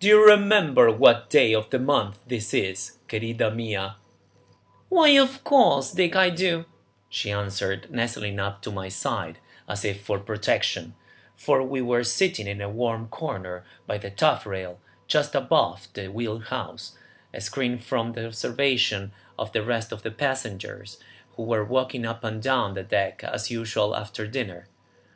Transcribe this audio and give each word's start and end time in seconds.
"Do 0.00 0.08
you 0.08 0.26
remember 0.26 0.90
what 0.90 1.30
day 1.30 1.54
of 1.54 1.70
the 1.70 1.78
month 1.78 2.18
this 2.26 2.52
is, 2.52 2.98
querida 3.08 3.52
mia?" 3.52 3.98
"Why, 4.88 5.10
of 5.10 5.44
course, 5.44 5.92
Dick, 5.92 6.16
I 6.16 6.28
do," 6.28 6.64
she 7.08 7.30
answered, 7.30 7.88
nestling 7.88 8.40
up 8.40 8.62
to 8.62 8.72
my 8.72 8.88
side 8.88 9.38
as 9.68 9.84
if 9.84 10.00
for 10.02 10.18
protection, 10.18 10.96
for 11.36 11.62
we 11.62 11.80
were 11.80 12.02
sitting 12.02 12.48
in 12.48 12.60
a 12.60 12.68
warm 12.68 13.06
corner 13.10 13.64
by 13.86 13.96
the 13.96 14.10
taffrail, 14.10 14.80
just 15.06 15.36
abaft 15.36 15.94
the 15.94 16.08
wheel 16.08 16.40
house, 16.40 16.98
and 17.32 17.40
screened 17.40 17.84
from 17.84 18.14
the 18.14 18.26
observation 18.26 19.12
of 19.38 19.52
the 19.52 19.62
rest 19.62 19.92
of 19.92 20.02
the 20.02 20.10
passengers 20.10 20.98
who 21.36 21.44
were 21.44 21.64
walking 21.64 22.04
up 22.04 22.24
and 22.24 22.42
down 22.42 22.74
the 22.74 22.82
deck 22.82 23.22
as 23.22 23.52
usual 23.52 23.94
after 23.94 24.26
dinner. 24.26 24.66